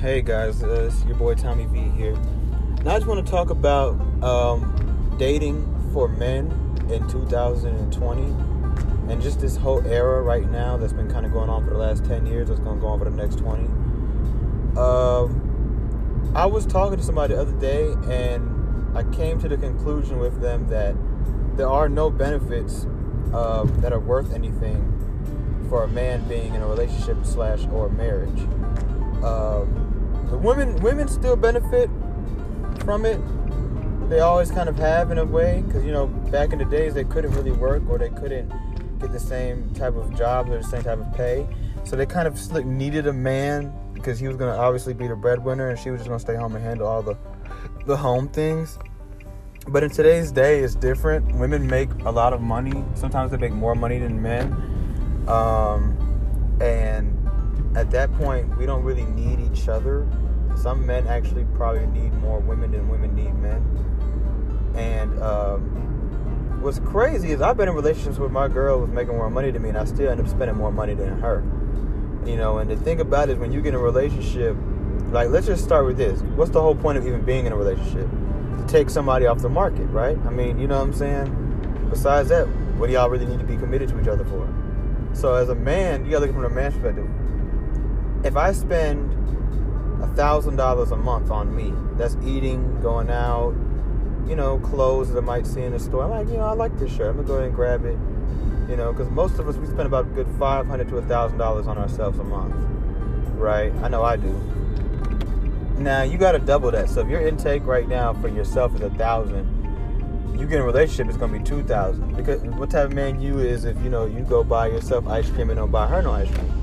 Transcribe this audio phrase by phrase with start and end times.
[0.00, 2.14] Hey guys, uh, it's your boy Tommy V here.
[2.14, 5.62] And I just want to talk about um, dating
[5.92, 6.46] for men
[6.88, 8.22] in 2020
[9.12, 11.76] and just this whole era right now that's been kind of going on for the
[11.76, 13.64] last 10 years, that's going to go on for the next 20.
[14.78, 20.18] Um, I was talking to somebody the other day and I came to the conclusion
[20.18, 20.94] with them that
[21.58, 22.86] there are no benefits
[23.34, 28.40] uh, that are worth anything for a man being in a relationship slash or marriage.
[29.22, 29.90] Um,
[30.30, 31.90] the women women still benefit
[32.84, 33.20] from it.
[34.08, 36.94] They always kind of have in a way because you know back in the days
[36.94, 38.48] they couldn't really work or they couldn't
[38.98, 41.46] get the same type of job or the same type of pay,
[41.84, 45.68] so they kind of needed a man because he was gonna obviously be the breadwinner
[45.68, 47.16] and she was just gonna stay home and handle all the
[47.86, 48.78] the home things.
[49.68, 51.36] But in today's day, it's different.
[51.36, 52.84] Women make a lot of money.
[52.94, 54.52] Sometimes they make more money than men.
[55.28, 55.96] Um,
[56.60, 57.16] and
[57.76, 60.08] at that point, we don't really need each other.
[60.60, 63.64] Some men actually probably need more women than women need men.
[64.74, 69.30] And um, what's crazy is I've been in relationships with my girl who's making more
[69.30, 71.42] money than me, and I still end up spending more money than her.
[72.26, 74.54] You know, and the thing about it is when you get in a relationship,
[75.08, 76.20] like let's just start with this.
[76.36, 78.08] What's the whole point of even being in a relationship?
[78.58, 80.18] To take somebody off the market, right?
[80.26, 81.88] I mean, you know what I'm saying?
[81.88, 84.46] Besides that, what do y'all really need to be committed to each other for?
[85.14, 87.08] So as a man, you gotta look from a man's perspective.
[88.24, 89.16] If I spend
[90.02, 93.54] a thousand dollars a month on me, that's eating, going out,
[94.26, 96.04] you know, clothes that I might see in the store.
[96.04, 97.08] I'm like, you know, I like this shirt.
[97.08, 97.98] I'm gonna go ahead and grab it.
[98.70, 101.02] You know, because most of us we spend about a good five hundred to a
[101.02, 102.54] thousand dollars on ourselves a month,
[103.34, 103.72] right?
[103.82, 104.32] I know I do.
[105.76, 106.88] Now you got to double that.
[106.88, 109.48] So if your intake right now for yourself is a thousand,
[110.38, 112.16] you get in a relationship, it's gonna be two thousand.
[112.16, 115.28] Because what type of man you is if you know you go buy yourself ice
[115.30, 116.59] cream and don't buy her no ice cream,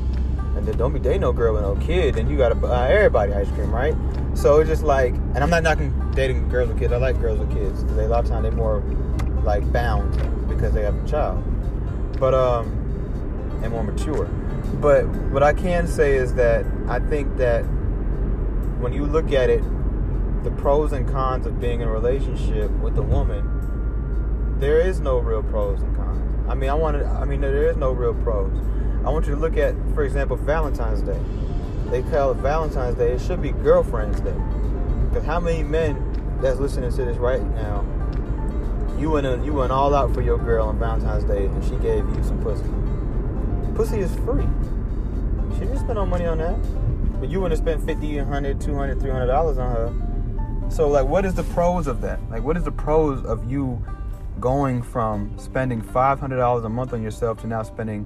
[0.58, 3.34] and then don't be dating no girl with no kid, then you gotta buy everybody
[3.34, 3.96] ice cream, right?
[4.34, 6.92] So it's just like, and I'm not knocking dating girls with kids.
[6.92, 8.80] I like girls with kids because a lot of times they're more
[9.44, 10.12] like bound
[10.50, 11.44] because they have a child,
[12.20, 12.68] but um,
[13.64, 14.26] and more mature.
[14.82, 17.62] But what I can say is that I think that
[18.82, 19.64] when you look at it,
[20.44, 23.58] the pros and cons of being in a relationship with a woman
[24.60, 26.50] there is no real pros and cons.
[26.50, 27.06] I mean, I want to.
[27.06, 28.52] I mean, there is no real pros.
[29.08, 31.18] I want you to look at, for example, Valentine's Day.
[31.90, 33.14] They call it Valentine's Day.
[33.14, 34.36] It should be Girlfriend's Day.
[35.08, 37.86] Because how many men that's listening to this right now,
[39.00, 41.78] you went in, you went all out for your girl on Valentine's Day, and she
[41.78, 42.66] gave you some pussy.
[43.76, 44.46] Pussy is free.
[45.54, 46.58] She didn't spend no money on that.
[47.22, 50.70] But you wouldn't spend 50 100 200 300 dollars on her.
[50.70, 52.20] So, like, what is the pros of that?
[52.30, 53.82] Like, what is the pros of you
[54.42, 58.06] going from spending $500 a month on yourself to now spending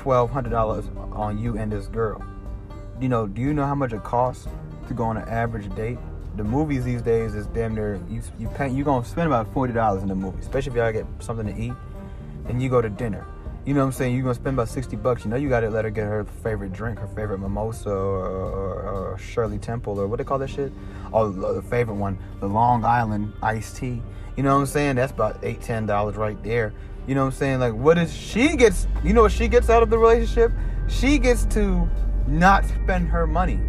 [0.00, 2.22] $1,200 on you and this girl.
[3.00, 4.46] You know, do you know how much it costs
[4.88, 5.98] to go on an average date?
[6.36, 9.72] The movies these days is damn near you you pay you gonna spend about forty
[9.72, 11.72] dollars in the movie, especially if y'all get something to eat,
[12.48, 13.26] and you go to dinner.
[13.66, 14.14] You know what I'm saying?
[14.14, 15.24] You're gonna spend about sixty bucks.
[15.24, 19.12] You know you gotta let her get her favorite drink, her favorite mimosa or, or,
[19.12, 20.72] or Shirley Temple or what they call that shit.
[21.12, 24.02] Oh, the favorite one, the Long Island iced tea.
[24.36, 24.96] You know what I'm saying?
[24.96, 26.72] That's about eight, ten dollars right there.
[27.06, 27.60] You know what I'm saying?
[27.60, 28.86] Like, what is she gets?
[29.02, 30.52] You know what she gets out of the relationship?
[30.88, 31.88] She gets to
[32.26, 33.60] not spend her money.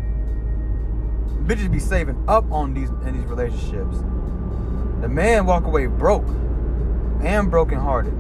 [1.46, 3.98] Bitches be saving up on these in these relationships.
[5.02, 6.28] The man walk away broke
[7.24, 8.14] and broken hearted,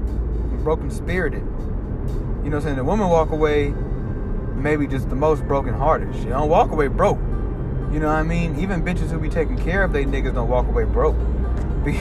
[0.63, 1.41] broken spirited.
[1.41, 2.75] You know what I'm saying?
[2.77, 3.73] The woman walk away
[4.55, 6.15] maybe just the most broken hearted.
[6.15, 7.19] She don't walk away broke.
[7.91, 8.57] You know what I mean?
[8.59, 11.17] Even bitches who be taking care of they niggas don't walk away broke.
[11.83, 11.97] Be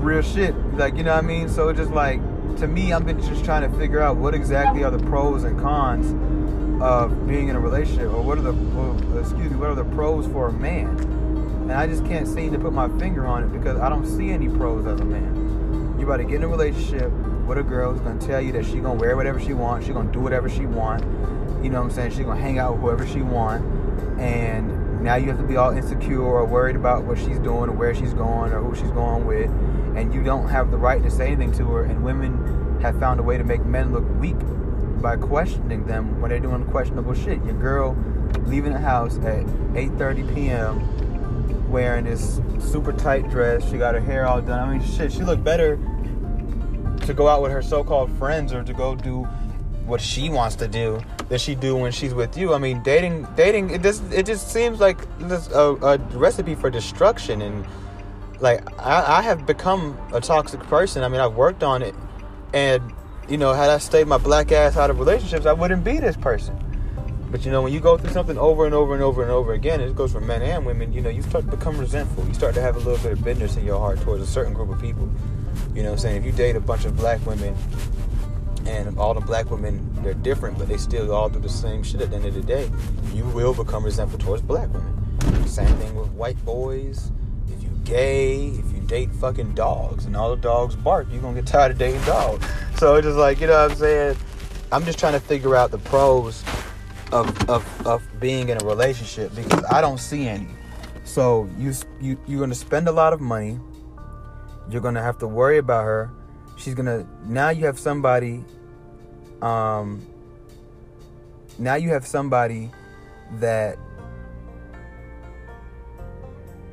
[0.00, 0.54] real shit.
[0.74, 1.48] Like, you know what I mean?
[1.48, 2.20] So it's just like,
[2.58, 6.12] to me, I'm just trying to figure out what exactly are the pros and cons
[6.82, 10.26] of being in a relationship, or what are the, excuse me, what are the pros
[10.26, 10.88] for a man?
[11.62, 14.30] And I just can't seem to put my finger on it because I don't see
[14.30, 15.96] any pros as a man.
[15.98, 17.10] You about to get in a relationship
[17.46, 19.92] with a girl who's gonna tell you that she gonna wear whatever she wants, she
[19.92, 21.02] gonna do whatever she want.
[21.62, 22.10] You know what I'm saying?
[22.12, 23.64] She gonna hang out with whoever she want,
[24.18, 27.72] and now you have to be all insecure or worried about what she's doing or
[27.72, 29.50] where she's going or who she's going with
[29.94, 31.84] and you don't have the right to say anything to her.
[31.84, 34.36] And women have found a way to make men look weak
[35.00, 37.44] by questioning them when they're doing questionable shit.
[37.44, 37.96] Your girl
[38.46, 39.44] leaving the house at
[39.74, 41.70] 8:30 p.m.
[41.70, 43.68] wearing this super tight dress.
[43.70, 44.68] She got her hair all done.
[44.68, 45.76] I mean, shit, she looked better
[47.06, 49.26] to go out with her so-called friends or to go do
[49.86, 52.54] what she wants to do that she do when she's with you.
[52.54, 57.42] I mean, dating, dating, it just it just seems like a, a recipe for destruction
[57.42, 57.66] and
[58.42, 61.02] like I, I have become a toxic person.
[61.02, 61.94] I mean, I've worked on it,
[62.52, 62.92] and
[63.28, 66.16] you know, had I stayed my black ass out of relationships, I wouldn't be this
[66.16, 66.58] person.
[67.30, 69.54] But you know, when you go through something over and over and over and over
[69.54, 70.92] again, it goes for men and women.
[70.92, 72.26] You know, you start to become resentful.
[72.26, 74.52] You start to have a little bit of bitterness in your heart towards a certain
[74.52, 75.08] group of people.
[75.74, 76.16] You know what I'm saying?
[76.16, 77.56] If you date a bunch of black women
[78.66, 82.00] and all the black women they're different but they still all do the same shit
[82.00, 82.70] at the end of the day
[83.12, 87.10] you will become resentful towards black women same thing with white boys
[87.84, 91.72] gay if you date fucking dogs and all the dogs bark you're gonna get tired
[91.72, 92.46] of dating dogs.
[92.78, 94.16] So it's just like you know what i'm saying?
[94.70, 96.42] I'm just trying to figure out the pros
[97.12, 100.48] of of, of being in a relationship because i don't see any.
[101.04, 103.58] So you you you're gonna spend a lot of money.
[104.70, 106.10] You're gonna have to worry about her.
[106.56, 108.44] She's gonna now you have somebody
[109.42, 110.06] um
[111.58, 112.70] now you have somebody
[113.38, 113.78] that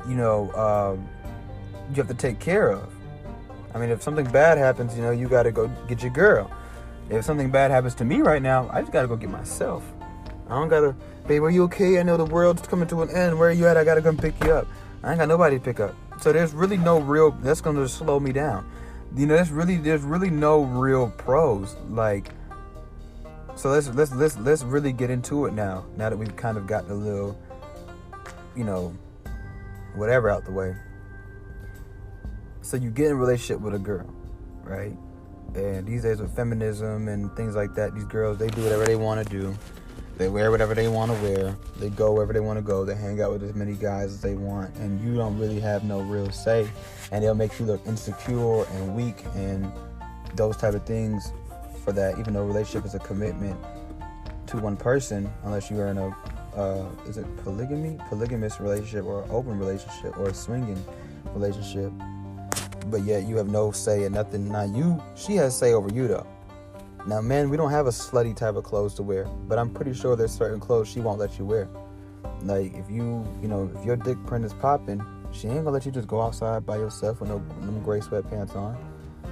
[0.10, 1.08] you know um,
[1.90, 2.92] you have to take care of.
[3.74, 6.52] I mean if something bad happens you know you got to go get your girl.
[7.10, 9.84] If something bad happens to me right now i just got to go get myself.
[10.48, 10.96] I don't gotta
[11.28, 12.00] babe are you okay?
[12.00, 13.38] I know the world's coming to an end.
[13.38, 13.78] Where are you at?
[13.78, 14.68] I gotta come pick you up.
[15.04, 15.96] I ain't got nobody to pick up.
[16.20, 18.70] So there's really no real that's gonna slow me down.
[19.16, 21.76] You know, there's really there's really no real pros.
[21.88, 22.32] Like,
[23.56, 25.86] so let's let's let's let's really get into it now.
[25.96, 27.40] Now that we've kind of gotten a little,
[28.56, 28.94] you know,
[30.00, 30.76] whatever out the way.
[32.62, 34.14] So you get in a relationship with a girl,
[34.64, 34.96] right?
[35.56, 38.96] And these days with feminism and things like that, these girls they do whatever they
[38.96, 39.56] want to do.
[40.18, 41.56] They wear whatever they want to wear.
[41.78, 42.84] They go wherever they want to go.
[42.84, 45.86] They hang out with as many guys as they want, and you don't really have
[45.86, 46.70] no real say.
[47.12, 49.72] And it'll make you look insecure and weak and
[50.36, 51.32] those type of things.
[51.86, 53.58] For that, even though relationship is a commitment
[54.48, 56.14] to one person, unless you are in a
[56.56, 60.84] uh, is it polygamy, polygamous relationship, or open relationship, or swinging
[61.34, 61.92] relationship.
[62.88, 64.52] But yet you have no say in nothing.
[64.52, 66.28] Now you, she has say over you though.
[67.08, 69.94] Now, man, we don't have a slutty type of clothes to wear, but I'm pretty
[69.94, 71.70] sure there's certain clothes she won't let you wear.
[72.42, 75.86] Like if you, you know, if your dick print is popping, she ain't gonna let
[75.86, 78.78] you just go outside by yourself with no them gray sweatpants on.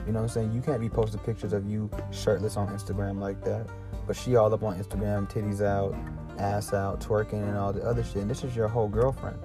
[0.05, 0.53] You know what I'm saying?
[0.53, 3.67] You can't be posting pictures of you shirtless on Instagram like that.
[4.05, 5.93] But she all up on Instagram, titties out,
[6.37, 8.17] ass out, twerking and all the other shit.
[8.17, 9.37] And this is your whole girlfriend.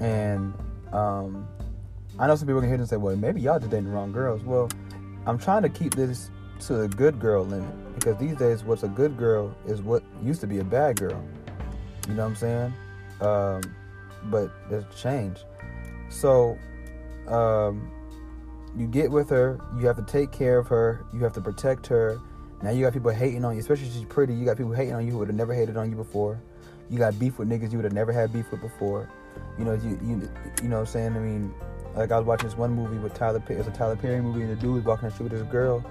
[0.00, 0.54] And
[0.92, 1.48] um,
[2.18, 3.90] I know some people can hear this and say, well, maybe y'all just dating the
[3.90, 4.42] wrong girls.
[4.42, 4.68] Well,
[5.26, 6.30] I'm trying to keep this
[6.60, 10.40] to the good girl limit because these days what's a good girl is what used
[10.40, 11.22] to be a bad girl
[12.08, 12.74] you know what i'm saying
[13.20, 13.62] um,
[14.24, 15.38] but there's change
[16.08, 16.58] so
[17.28, 17.90] um,
[18.76, 21.86] you get with her you have to take care of her you have to protect
[21.86, 22.20] her
[22.64, 24.94] now you got people hating on you especially if she's pretty you got people hating
[24.94, 26.40] on you who would have never hated on you before
[26.90, 29.08] you got beef with niggas you would have never had beef with before
[29.58, 30.28] you know you you,
[30.62, 31.54] you know what i'm saying i mean
[31.96, 33.60] like I was watching this one movie with Tyler Perry.
[33.60, 35.84] It's a Tyler Perry movie, and the dude was walking the street with this girl,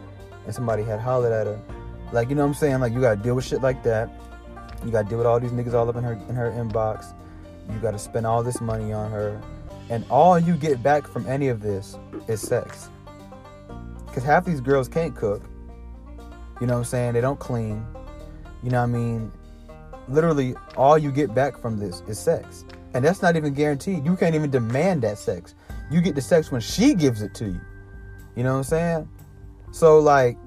[0.45, 1.59] and somebody had hollered at her.
[2.11, 2.79] Like, you know what I'm saying?
[2.79, 4.09] Like, you gotta deal with shit like that.
[4.83, 7.13] You gotta deal with all these niggas all up in her in her inbox.
[7.71, 9.41] You gotta spend all this money on her.
[9.89, 11.97] And all you get back from any of this
[12.27, 12.89] is sex.
[14.07, 15.41] Cause half these girls can't cook.
[16.61, 17.13] You know what I'm saying?
[17.13, 17.85] They don't clean.
[18.61, 19.31] You know what I mean?
[20.07, 22.65] Literally, all you get back from this is sex.
[22.93, 24.05] And that's not even guaranteed.
[24.05, 25.55] You can't even demand that sex.
[25.89, 27.61] You get the sex when she gives it to you.
[28.35, 29.09] You know what I'm saying?
[29.71, 30.37] So like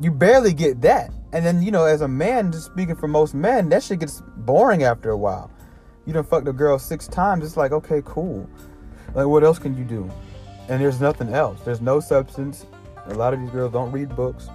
[0.00, 1.10] you barely get that.
[1.32, 4.22] And then, you know, as a man, just speaking for most men, that shit gets
[4.38, 5.50] boring after a while.
[6.06, 8.48] You done fucked a girl six times, it's like, okay, cool.
[9.14, 10.10] Like what else can you do?
[10.68, 11.60] And there's nothing else.
[11.64, 12.66] There's no substance.
[13.06, 14.48] A lot of these girls don't read books.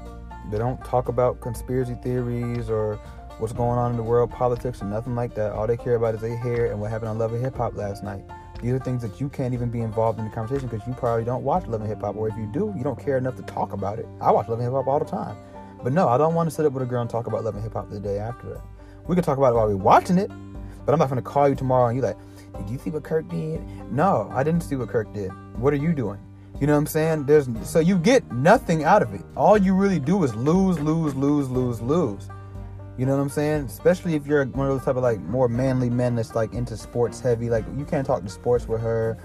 [0.50, 2.96] They don't talk about conspiracy theories or
[3.38, 5.54] what's going on in the world, politics, or nothing like that.
[5.54, 7.76] All they care about is their hair and what happened on Love and Hip Hop
[7.76, 8.24] last night.
[8.62, 11.24] These are things that you can't even be involved in the conversation because you probably
[11.24, 13.44] don't watch Love and Hip Hop, or if you do, you don't care enough to
[13.44, 14.08] talk about it.
[14.20, 15.38] I watch Love and Hip Hop all the time,
[15.82, 17.56] but no, I don't want to sit up with a girl and talk about Love
[17.56, 18.62] and Hip Hop the day after that.
[19.08, 20.30] We can talk about it while we're watching it,
[20.86, 22.18] but I'm not going to call you tomorrow and you're like,
[22.58, 23.66] did you see what Kirk did?
[23.92, 25.32] No, I didn't see what Kirk did.
[25.58, 26.20] What are you doing?
[26.60, 27.26] You know what I'm saying?
[27.26, 29.22] There's so you get nothing out of it.
[29.38, 32.30] All you really do is lose, lose, lose, lose, lose.
[32.98, 33.66] You know what I'm saying?
[33.66, 36.76] Especially if you're one of those type of like more manly men that's like into
[36.76, 37.50] sports heavy.
[37.50, 39.18] Like you can't talk to sports with her.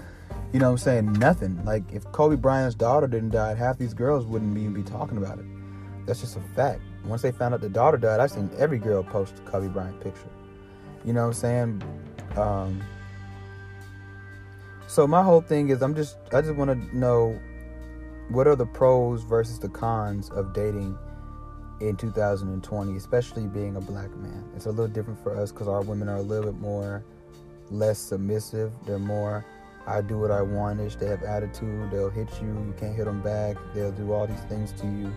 [0.53, 1.13] You know what I'm saying?
[1.13, 1.63] Nothing.
[1.65, 5.39] Like if Kobe Bryant's daughter didn't die, half these girls wouldn't even be talking about
[5.39, 5.45] it.
[6.05, 6.81] That's just a fact.
[7.03, 10.29] Once they found out the daughter died, I've seen every girl post Kobe Bryant picture.
[11.03, 11.83] You know what I'm saying?
[12.37, 12.81] Um,
[14.87, 17.39] so my whole thing is I'm just I just want to know
[18.29, 20.97] what are the pros versus the cons of dating
[21.81, 24.43] in 2020, especially being a black man.
[24.55, 27.03] It's a little different for us because our women are a little bit more
[27.69, 28.71] less submissive.
[28.85, 29.45] They're more
[29.87, 30.95] I do what I want ish.
[30.95, 31.91] They have attitude.
[31.91, 32.47] They'll hit you.
[32.47, 33.57] You can't hit them back.
[33.73, 35.13] They'll do all these things to you.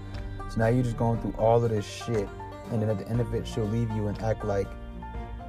[0.51, 2.29] So now you're just going through all of this shit
[2.71, 4.69] and then at the end of it, she'll leave you and act like,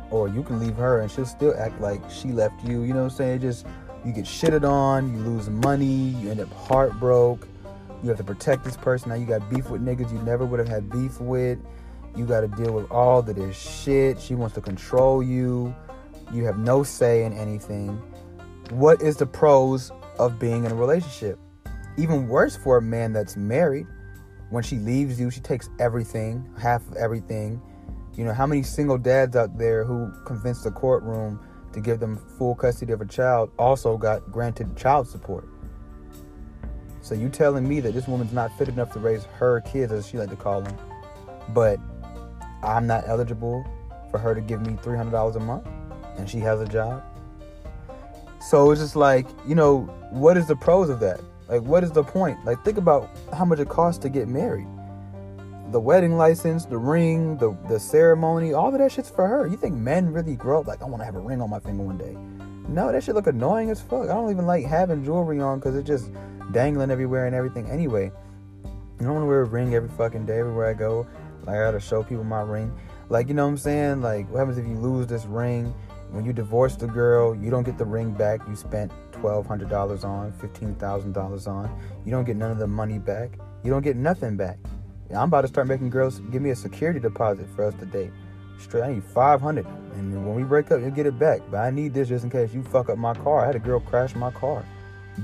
[0.10, 2.84] or you can leave her and she'll still act like she left you.
[2.84, 3.42] You know what I'm saying?
[3.42, 3.66] Just
[4.10, 7.48] you get shitted on, you lose money, you end up heartbroken.
[8.02, 9.10] You have to protect this person.
[9.10, 11.60] Now you got beef with niggas you never would have had beef with.
[12.16, 14.20] You got to deal with all of this shit.
[14.20, 15.76] She wants to control you.
[16.34, 18.02] You have no say in anything.
[18.72, 21.38] What is the pros of being in a relationship?
[21.98, 23.86] Even worse for a man that's married.
[24.50, 27.62] When she leaves you, she takes everything, half of everything.
[28.16, 31.40] You know, how many single dads out there who convinced the courtroom
[31.74, 35.48] to give them full custody of a child also got granted child support?
[37.02, 40.08] So you telling me that this woman's not fit enough to raise her kids, as
[40.08, 40.78] she like to call them,
[41.54, 41.80] but
[42.64, 43.66] I'm not eligible
[44.12, 45.68] for her to give me $300 a month
[46.18, 47.04] and she has a job.
[48.42, 51.22] So it's just like, you know, what is the pros of that?
[51.48, 52.44] Like, what is the point?
[52.46, 54.68] Like, think about how much it costs to get married.
[55.72, 59.46] The wedding license, the ring, the, the ceremony, all of that shit's for her.
[59.46, 61.60] You think men really grow up like, I want to have a ring on my
[61.60, 62.18] finger one day?
[62.68, 64.04] No, that shit look annoying as fuck.
[64.04, 66.12] I don't even like having jewelry on because it's just
[66.52, 68.12] dangling everywhere and everything anyway.
[68.66, 71.08] I don't want to wear a ring every fucking day everywhere I go.
[71.46, 72.72] Like I gotta show people my ring.
[73.10, 74.02] Like you know what I'm saying?
[74.02, 75.74] Like what happens if you lose this ring?
[76.12, 78.42] When you divorce the girl, you don't get the ring back.
[78.48, 81.70] You spent twelve hundred dollars on, fifteen thousand dollars on.
[82.06, 83.38] You don't get none of the money back.
[83.64, 84.58] You don't get nothing back.
[85.12, 88.12] I'm about to start making girls give me a security deposit for us to date.
[88.60, 91.42] Straight, I need five hundred, and when we break up, you'll get it back.
[91.50, 93.44] But I need this just in case you fuck up my car.
[93.44, 94.66] I had a girl crash my car,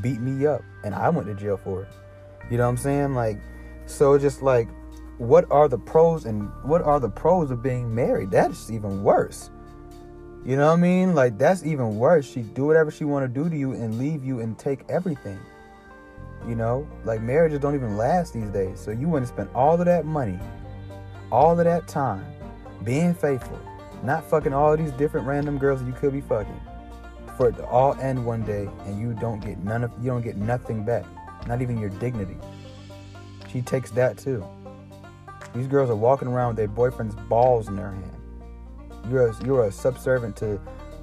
[0.01, 1.89] beat me up, and I went to jail for it.
[2.49, 3.13] You know what I'm saying?
[3.13, 3.37] Like,
[3.85, 4.69] so just like
[5.17, 8.31] what are the pros and what are the pros of being married?
[8.31, 9.49] That's even worse.
[10.45, 11.15] You know what I mean?
[11.15, 12.29] Like that's even worse.
[12.29, 15.39] She do whatever she want to do to you and leave you and take everything.
[16.47, 18.79] You know, like marriages don't even last these days.
[18.79, 20.39] So you want to spend all of that money,
[21.31, 22.25] all of that time,
[22.83, 23.59] being faithful,
[24.03, 26.61] not fucking all these different random girls that you could be fucking,
[27.35, 30.21] for it to all end one day and you don't get none of you don't
[30.21, 31.05] get nothing back,
[31.47, 32.37] not even your dignity.
[33.51, 34.45] She takes that too.
[35.55, 38.11] These girls are walking around with their boyfriend's balls in their hand.
[39.09, 40.57] You're a, you're a subservient to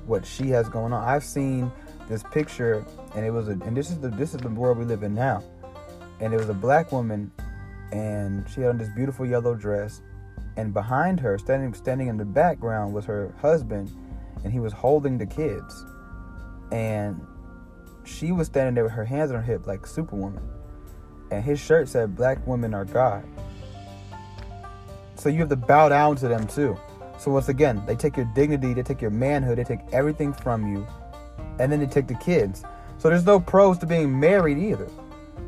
[0.06, 1.02] what she has going on.
[1.02, 1.72] I've seen
[2.08, 4.84] this picture, and it was a, and this is the this is the world we
[4.84, 5.42] live in now.
[6.20, 7.32] And it was a black woman,
[7.90, 10.02] and she had on this beautiful yellow dress,
[10.56, 13.90] and behind her, standing standing in the background, was her husband,
[14.44, 15.84] and he was holding the kids,
[16.70, 17.20] and
[18.04, 20.42] she was standing there with her hands on her hip like Superwoman,
[21.30, 23.24] and his shirt said "Black women are God."
[25.16, 26.76] So you have to bow down to them too.
[27.18, 30.66] So once again, they take your dignity, they take your manhood, they take everything from
[30.66, 30.84] you,
[31.60, 32.64] and then they take the kids.
[33.02, 34.88] So there's no pros to being married either.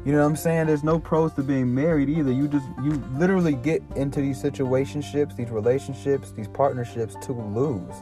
[0.05, 0.67] You know what I'm saying?
[0.67, 2.33] There's no pros to being married either.
[2.33, 7.95] You just you literally get into these situationships, these relationships, these partnerships to lose.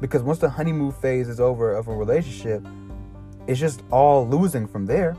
[0.00, 2.66] Because once the honeymoon phase is over of a relationship,
[3.46, 5.16] it's just all losing from there.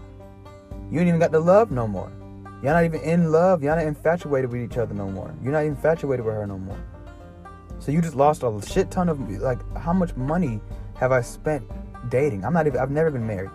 [0.91, 2.11] You ain't even got the love no more.
[2.61, 3.63] Y'all not even in love.
[3.63, 5.33] Y'all not infatuated with each other no more.
[5.41, 6.83] You're not infatuated with her no more.
[7.79, 10.59] So you just lost a shit ton of like how much money
[10.95, 11.63] have I spent
[12.09, 12.45] dating?
[12.45, 13.51] I'm not even I've never been married.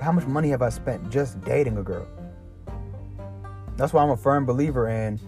[0.00, 2.06] How much money have I spent just dating a girl?
[3.76, 5.18] That's why I'm a firm believer in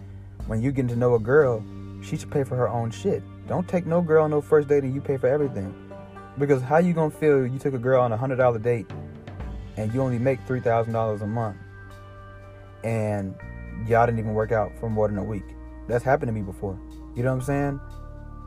[0.47, 1.65] when you get to know a girl,
[2.03, 3.23] she should pay for her own shit.
[3.49, 5.75] Don't take no girl on no first date and you pay for everything.
[6.39, 8.87] Because how you gonna feel you took a girl on a hundred dollar date
[9.77, 11.57] and you only make three thousand dollars a month
[12.85, 13.35] and
[13.87, 15.45] y'all didn't even work out for more than a week.
[15.89, 16.79] That's happened to me before.
[17.15, 17.81] You know what I'm saying?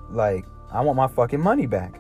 [0.10, 2.00] Like, I want my fucking money back.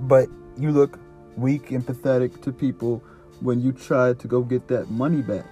[0.00, 0.98] But you look
[1.36, 3.02] weak and pathetic to people
[3.40, 5.44] when you try to go get that money back.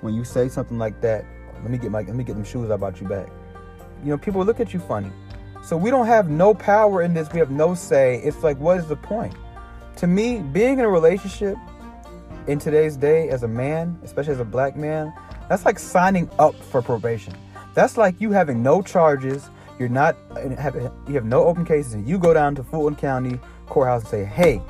[0.00, 1.24] When you say something like that,
[1.62, 3.28] let me get my let me get them shoes I bought you back.
[4.02, 5.10] You know, people look at you funny.
[5.62, 7.32] So we don't have no power in this.
[7.32, 8.20] We have no say.
[8.22, 9.34] It's like, what is the point?
[9.96, 11.56] To me, being in a relationship
[12.46, 15.12] in today's day as a man, especially as a black man,
[15.48, 17.32] that's like signing up for probation.
[17.74, 19.48] That's like you having no charges.
[19.78, 20.16] You're not
[21.08, 24.24] you have no open cases, and you go down to Fulton County courthouse and say,
[24.24, 24.62] "Hey,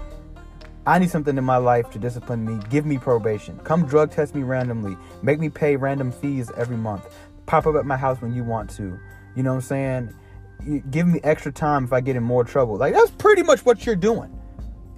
[0.86, 2.60] I need something in my life to discipline me.
[2.68, 3.58] Give me probation.
[3.60, 4.98] Come drug test me randomly.
[5.22, 7.14] Make me pay random fees every month.
[7.46, 8.98] Pop up at my house when you want to.
[9.34, 10.82] You know what I'm saying?
[10.90, 12.76] Give me extra time if I get in more trouble.
[12.76, 14.38] Like that's pretty much what you're doing.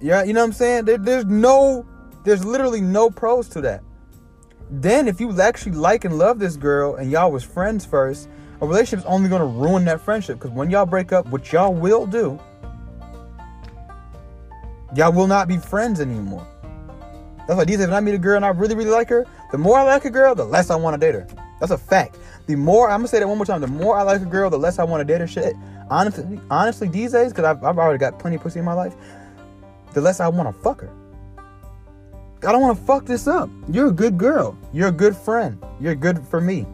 [0.01, 0.85] Yeah, you know what I'm saying?
[0.85, 1.85] There, there's no,
[2.25, 3.81] there's literally no pros to that.
[4.69, 8.27] Then if you actually like and love this girl and y'all was friends first,
[8.61, 10.37] a relationship's only gonna ruin that friendship.
[10.37, 12.37] Because when y'all break up, which y'all will do,
[14.97, 16.45] y'all will not be friends anymore.
[17.47, 19.57] That's why these when I meet a girl and I really, really like her, the
[19.57, 21.27] more I like a girl, the less I want to date her.
[21.59, 22.17] That's a fact.
[22.47, 23.61] The more I'm gonna say that one more time.
[23.61, 25.27] The more I like a girl, the less I want to date her.
[25.27, 25.55] Shit.
[25.89, 28.95] Honestly, honestly, these days, because I've, I've already got plenty of pussy in my life,
[29.93, 30.91] the less I want to fuck her.
[32.43, 33.49] I don't want to fuck this up.
[33.71, 34.57] You're a good girl.
[34.73, 35.63] You're a good friend.
[35.79, 36.65] You're good for me.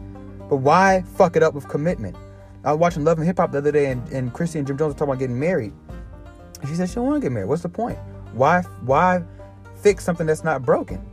[0.50, 2.16] But why fuck it up with commitment?
[2.64, 4.76] I was watching Love and Hip Hop the other day, and, and Chrissy and Jim
[4.76, 5.72] Jones were talking about getting married.
[6.60, 7.48] And she said she don't want to get married.
[7.48, 7.98] What's the point?
[8.34, 9.22] Why why
[9.76, 11.04] fix something that's not broken?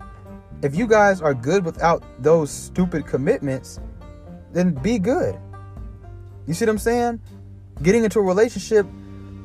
[0.63, 3.79] If you guys are good without those stupid commitments,
[4.51, 5.39] then be good.
[6.47, 7.21] You see what I'm saying?
[7.83, 8.85] Getting into a relationship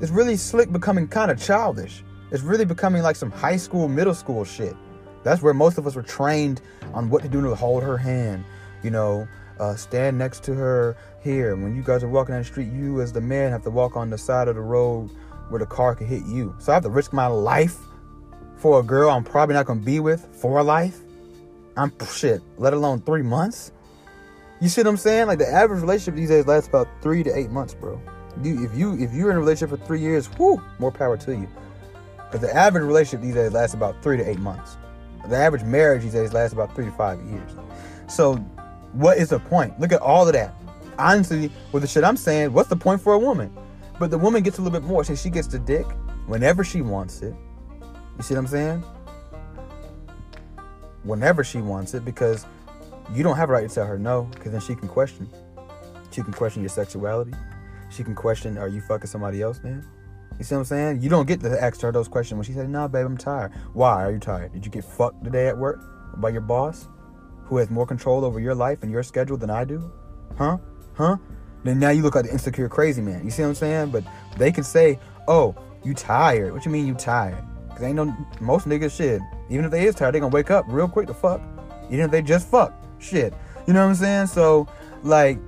[0.01, 2.03] is really slick becoming kind of childish.
[2.31, 4.75] It's really becoming like some high school, middle school shit.
[5.23, 6.61] That's where most of us were trained
[6.95, 8.45] on what to do to hold her hand,
[8.83, 9.29] you know,
[9.59, 11.57] uh, stand next to her here.
[11.57, 13.97] When you guys are walking down the street, you as the man have to walk
[13.97, 15.11] on the side of the road
[15.49, 16.55] where the car could hit you.
[16.59, 17.79] So I have to risk my life
[18.57, 20.99] for a girl I'm probably not gonna be with for life.
[21.77, 23.73] I'm shit, let alone three months.
[24.61, 25.27] You see what I'm saying?
[25.27, 28.01] Like the average relationship these days lasts about three to eight months, bro.
[28.43, 31.49] If you if you're in a relationship for three years, whoo, more power to you.
[32.17, 34.77] Because the average relationship these days lasts about three to eight months.
[35.29, 37.51] The average marriage these days lasts about three to five years.
[38.09, 38.37] So,
[38.93, 39.79] what is the point?
[39.79, 40.55] Look at all of that.
[40.99, 43.55] Honestly, with the shit I'm saying, what's the point for a woman?
[43.99, 45.05] But the woman gets a little bit more.
[45.05, 45.87] So she gets the dick
[46.27, 47.35] whenever she wants it.
[48.17, 48.85] You see what I'm saying?
[51.03, 52.47] Whenever she wants it, because
[53.15, 55.29] you don't have a right to tell her no, because then she can question.
[56.11, 57.33] She can question your sexuality.
[57.91, 59.87] She can question, are you fucking somebody else, man?
[60.39, 61.03] You see what I'm saying?
[61.03, 63.53] You don't get to ask her those questions when she said, "No, babe, I'm tired."
[63.73, 64.53] Why are you tired?
[64.53, 65.81] Did you get fucked today at work
[66.19, 66.89] by your boss,
[67.45, 69.91] who has more control over your life and your schedule than I do?
[70.37, 70.59] Huh?
[70.95, 71.17] Huh?
[71.67, 73.25] Then now you look like the insecure crazy man.
[73.25, 73.91] You see what I'm saying?
[73.91, 74.05] But
[74.37, 75.55] they can say, "Oh,
[75.85, 77.43] you tired?" What you mean you tired?
[77.71, 79.21] Cause ain't no most niggas shit.
[79.51, 81.41] Even if they is tired, they gonna wake up real quick to fuck.
[81.91, 83.35] Even if they just fuck, shit.
[83.67, 84.29] You know what I'm saying?
[84.29, 84.67] So
[85.03, 85.39] like,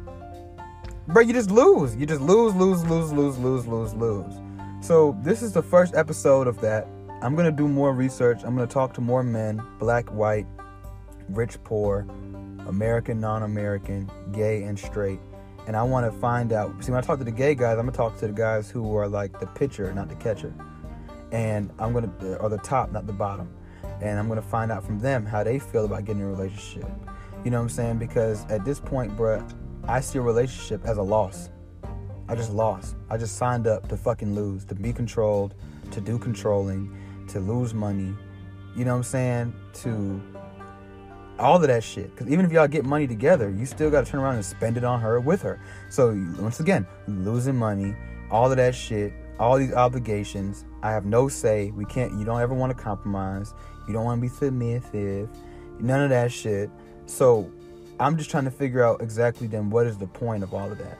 [1.07, 1.97] bro, you just lose.
[1.97, 4.35] You just lose, lose, lose, lose, lose, lose, lose.
[4.81, 6.87] So, this is the first episode of that.
[7.21, 8.43] I'm to do more research.
[8.45, 10.47] I'm to talk to more men black, white,
[11.29, 12.07] rich, poor,
[12.69, 15.19] American, non American, gay, and straight.
[15.69, 16.83] And I want to find out.
[16.83, 18.97] See, when I talk to the gay guys, I'm to talk to the guys who
[18.97, 20.55] are like the pitcher, not the catcher.
[21.31, 23.55] And I'm going to, uh, or the top, not the bottom.
[24.01, 26.91] And I'm to find out from them how they feel about getting a relationship.
[27.45, 27.99] You know what I'm saying?
[27.99, 29.47] Because at this point, bruh,
[29.87, 31.51] I see a relationship as a loss.
[32.29, 32.97] I just lost.
[33.11, 35.55] I just signed up to fucking lose, to be controlled,
[35.91, 36.97] to do controlling,
[37.29, 38.15] to lose money.
[38.75, 39.55] You know what I'm saying?
[39.83, 40.23] To
[41.39, 42.11] all of that shit.
[42.15, 44.77] Because even if y'all get money together, you still got to turn around and spend
[44.77, 45.61] it on her with her.
[45.91, 47.95] So once again, losing money,
[48.31, 50.65] all of that shit, all these obligations.
[50.83, 51.71] I have no say.
[51.71, 52.13] We can't.
[52.19, 53.55] You don't ever want to compromise.
[53.87, 55.29] You don't want to be submissive.
[55.81, 56.71] None of that shit.
[57.07, 57.51] So
[58.01, 60.79] I'm just trying to figure out exactly then what is the point of all of
[60.79, 60.99] that.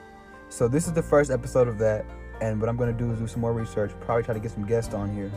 [0.49, 2.07] So this is the first episode of that,
[2.41, 4.51] and what I'm going to do is do some more research, probably try to get
[4.51, 5.31] some guests on here,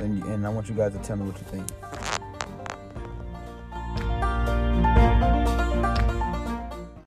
[0.00, 2.09] and, and I want you guys to tell me what you think.